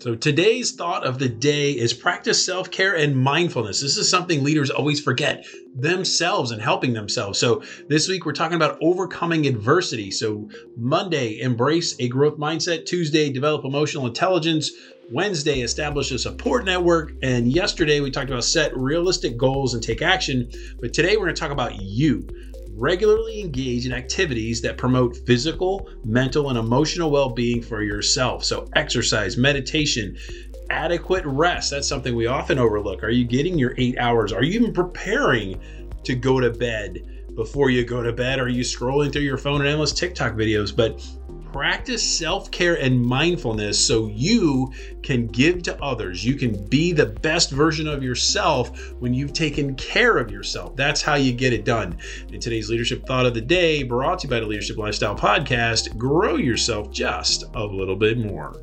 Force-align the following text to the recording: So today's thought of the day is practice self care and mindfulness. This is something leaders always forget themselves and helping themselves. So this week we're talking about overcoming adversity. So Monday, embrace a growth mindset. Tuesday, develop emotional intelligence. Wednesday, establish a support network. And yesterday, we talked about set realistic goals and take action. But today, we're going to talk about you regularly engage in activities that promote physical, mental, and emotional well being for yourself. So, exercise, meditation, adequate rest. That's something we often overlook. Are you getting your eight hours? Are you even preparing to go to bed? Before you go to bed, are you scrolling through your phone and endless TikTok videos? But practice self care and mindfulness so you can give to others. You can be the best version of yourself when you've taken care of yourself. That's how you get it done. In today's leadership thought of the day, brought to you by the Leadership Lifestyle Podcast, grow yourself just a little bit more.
So 0.00 0.14
today's 0.14 0.72
thought 0.72 1.04
of 1.04 1.18
the 1.18 1.28
day 1.28 1.72
is 1.72 1.92
practice 1.92 2.42
self 2.42 2.70
care 2.70 2.96
and 2.96 3.14
mindfulness. 3.14 3.82
This 3.82 3.98
is 3.98 4.08
something 4.08 4.42
leaders 4.42 4.70
always 4.70 4.98
forget 4.98 5.44
themselves 5.74 6.52
and 6.52 6.62
helping 6.62 6.94
themselves. 6.94 7.38
So 7.38 7.62
this 7.90 8.08
week 8.08 8.24
we're 8.24 8.32
talking 8.32 8.56
about 8.56 8.78
overcoming 8.80 9.46
adversity. 9.46 10.10
So 10.10 10.48
Monday, 10.74 11.38
embrace 11.40 11.96
a 12.00 12.08
growth 12.08 12.38
mindset. 12.38 12.86
Tuesday, 12.86 13.30
develop 13.30 13.66
emotional 13.66 14.06
intelligence. 14.06 14.70
Wednesday, 15.12 15.60
establish 15.60 16.10
a 16.12 16.18
support 16.18 16.64
network. 16.64 17.12
And 17.22 17.52
yesterday, 17.52 18.00
we 18.00 18.10
talked 18.10 18.30
about 18.30 18.44
set 18.44 18.74
realistic 18.74 19.36
goals 19.36 19.74
and 19.74 19.82
take 19.82 20.00
action. 20.00 20.50
But 20.80 20.94
today, 20.94 21.18
we're 21.18 21.24
going 21.24 21.34
to 21.34 21.40
talk 21.40 21.50
about 21.50 21.82
you 21.82 22.26
regularly 22.80 23.42
engage 23.42 23.84
in 23.84 23.92
activities 23.92 24.62
that 24.62 24.78
promote 24.78 25.14
physical, 25.26 25.86
mental, 26.02 26.48
and 26.48 26.58
emotional 26.58 27.10
well 27.10 27.28
being 27.28 27.62
for 27.62 27.82
yourself. 27.82 28.42
So, 28.42 28.68
exercise, 28.74 29.36
meditation, 29.36 30.16
adequate 30.70 31.24
rest. 31.26 31.70
That's 31.70 31.86
something 31.86 32.16
we 32.16 32.26
often 32.26 32.58
overlook. 32.58 33.04
Are 33.04 33.10
you 33.10 33.24
getting 33.24 33.58
your 33.58 33.74
eight 33.76 33.98
hours? 33.98 34.32
Are 34.32 34.42
you 34.42 34.58
even 34.58 34.72
preparing 34.72 35.60
to 36.04 36.14
go 36.14 36.40
to 36.40 36.50
bed? 36.50 37.06
Before 37.36 37.70
you 37.70 37.84
go 37.84 38.02
to 38.02 38.12
bed, 38.12 38.40
are 38.40 38.48
you 38.48 38.62
scrolling 38.62 39.12
through 39.12 39.22
your 39.22 39.38
phone 39.38 39.60
and 39.60 39.68
endless 39.68 39.92
TikTok 39.92 40.32
videos? 40.32 40.74
But 40.74 41.00
practice 41.52 42.18
self 42.18 42.50
care 42.50 42.74
and 42.74 43.04
mindfulness 43.04 43.84
so 43.84 44.06
you 44.08 44.72
can 45.02 45.26
give 45.26 45.62
to 45.64 45.82
others. 45.82 46.24
You 46.24 46.34
can 46.34 46.66
be 46.68 46.92
the 46.92 47.06
best 47.06 47.50
version 47.50 47.88
of 47.88 48.02
yourself 48.02 48.92
when 49.00 49.14
you've 49.14 49.32
taken 49.32 49.74
care 49.74 50.18
of 50.18 50.30
yourself. 50.30 50.76
That's 50.76 51.02
how 51.02 51.14
you 51.14 51.32
get 51.32 51.52
it 51.52 51.64
done. 51.64 51.98
In 52.32 52.40
today's 52.40 52.70
leadership 52.70 53.06
thought 53.06 53.26
of 53.26 53.34
the 53.34 53.40
day, 53.40 53.82
brought 53.82 54.20
to 54.20 54.26
you 54.26 54.30
by 54.30 54.40
the 54.40 54.46
Leadership 54.46 54.76
Lifestyle 54.76 55.16
Podcast, 55.16 55.96
grow 55.96 56.36
yourself 56.36 56.90
just 56.90 57.44
a 57.54 57.64
little 57.64 57.96
bit 57.96 58.18
more. 58.18 58.54